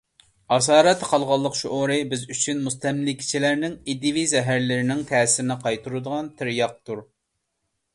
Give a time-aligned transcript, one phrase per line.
[0.55, 7.11] «ئاسارەتتە قالغانلىق» شۇئۇرى بىز ئۈچۈن مۇستەملىكىچىلەرنىڭ ئىدىيەۋى زەھەرلىرىنىڭ تەسىرىنى قايتۇرىدىغان تىرياقتۇر.